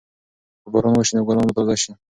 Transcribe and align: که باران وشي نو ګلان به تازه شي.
که 0.61 0.67
باران 0.73 0.93
وشي 0.97 1.13
نو 1.15 1.21
ګلان 1.27 1.45
به 1.47 1.53
تازه 1.57 1.75
شي. 1.81 1.91